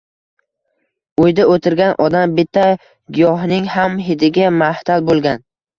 [1.25, 2.67] Uyda oʻtirgan odam bitta
[3.19, 5.51] giyohning ham hidiga mahtal boʻlgan.